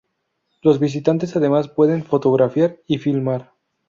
Los 0.63 0.79
visitantes 0.79 1.35
además 1.35 1.67
pueden 1.67 2.03
fotografiar 2.03 2.79
y 2.87 2.97
filmar. 2.97 3.51